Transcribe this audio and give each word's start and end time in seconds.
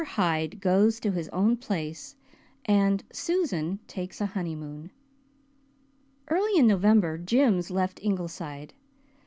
HYDE 0.03 0.59
GOES 0.61 0.99
TO 0.99 1.11
HIS 1.11 1.29
OWN 1.31 1.57
PLACE 1.57 2.15
AND 2.65 3.03
SUSAN 3.13 3.77
TAKES 3.85 4.21
A 4.21 4.25
HONEYMOON 4.25 4.89
Early 6.27 6.59
in 6.59 6.65
November 6.65 7.19
Jims 7.19 7.69
left 7.69 7.99
Ingleside. 8.01 8.73